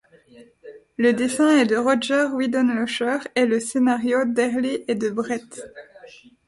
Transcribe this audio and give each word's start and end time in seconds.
Le 0.97 1.13
dessin 1.13 1.57
est 1.59 1.67
de 1.67 1.75
Roger 1.75 2.25
Widenlocher 2.33 3.19
et 3.35 3.45
le 3.45 3.59
scénario 3.59 4.25
d'Herlé 4.25 4.83
et 4.87 4.95
de 4.95 5.11
Brett. 5.11 5.61